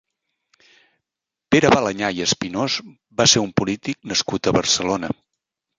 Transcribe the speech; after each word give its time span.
Pere 1.55 1.69
Balañá 1.75 2.11
i 2.21 2.25
Espinós 2.27 2.81
va 3.21 3.31
ser 3.35 3.47
un 3.47 3.55
polític 3.61 4.05
nascut 4.15 4.47
a 4.53 4.59
Barcelona. 4.61 5.17